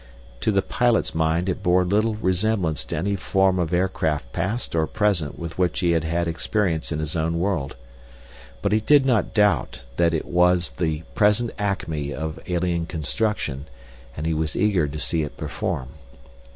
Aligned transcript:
To 0.39 0.51
the 0.51 0.63
pilot's 0.63 1.13
mind 1.13 1.47
it 1.47 1.61
bore 1.61 1.85
little 1.85 2.15
resemblance 2.15 2.83
to 2.85 2.97
any 2.97 3.15
form 3.15 3.59
of 3.59 3.71
aircraft 3.71 4.31
past 4.33 4.75
or 4.75 4.87
present 4.87 5.37
with 5.37 5.59
which 5.59 5.81
he 5.81 5.91
had 5.91 6.03
had 6.03 6.27
experience 6.27 6.91
in 6.91 6.97
his 6.97 7.15
own 7.15 7.37
world. 7.37 7.75
But 8.63 8.71
he 8.71 8.79
did 8.79 9.05
not 9.05 9.35
doubt 9.35 9.83
that 9.97 10.15
it 10.15 10.25
was 10.25 10.71
the 10.71 11.03
present 11.13 11.51
acme 11.59 12.11
of 12.11 12.39
alien 12.47 12.87
construction, 12.87 13.67
and 14.17 14.25
he 14.25 14.33
was 14.33 14.55
eager 14.55 14.87
to 14.87 14.97
see 14.97 15.21
it 15.21 15.37
perform. 15.37 15.89